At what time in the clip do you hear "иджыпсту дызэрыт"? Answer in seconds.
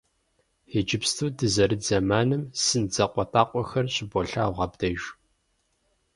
0.77-1.81